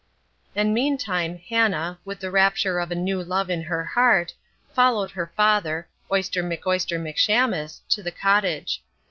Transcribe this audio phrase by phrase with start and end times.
[0.55, 4.33] And meantime Hannah, with the rapture of a new love in her heart,
[4.73, 8.81] followed her father, Oyster McOyster McShamus, to the cottage.